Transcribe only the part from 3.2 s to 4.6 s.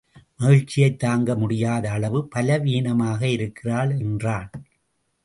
இருக்கிறாள் என்றான்.